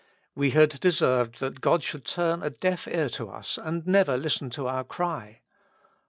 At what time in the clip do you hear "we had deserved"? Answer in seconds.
0.33-1.39